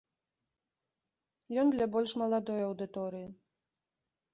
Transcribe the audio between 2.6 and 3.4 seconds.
аўдыторыі.